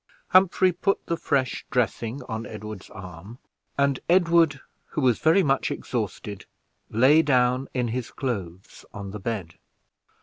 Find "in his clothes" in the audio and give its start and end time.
7.75-8.83